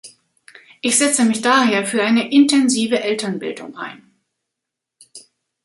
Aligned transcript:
Ich 0.81 0.97
setze 0.97 1.23
mich 1.25 1.43
daher 1.43 1.85
für 1.85 2.01
eine 2.01 2.31
intensive 2.31 3.01
Elternbildung 3.03 3.77
ein. 3.77 4.01